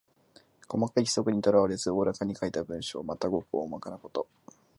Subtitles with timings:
[0.67, 3.03] 細かい規則にとらわれず大らかに書いた文章。
[3.03, 4.25] また、ごく大まかなこと。